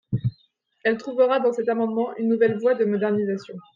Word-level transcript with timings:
Elle 0.83 0.97
trouvera 0.97 1.39
dans 1.39 1.53
cet 1.53 1.69
amendement 1.69 2.09
une 2.17 2.27
nouvelle 2.27 2.57
voie 2.57 2.73
de 2.73 2.85
modernisation. 2.85 3.53